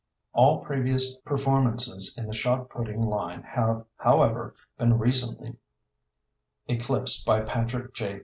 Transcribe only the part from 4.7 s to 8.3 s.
been recently eclipsed by Patrick J.